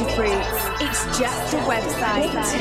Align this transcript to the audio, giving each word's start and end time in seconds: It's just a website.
It's 0.00 1.18
just 1.18 1.54
a 1.54 1.58
website. 1.62 2.54